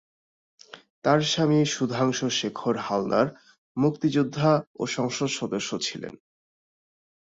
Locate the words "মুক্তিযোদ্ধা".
3.77-4.51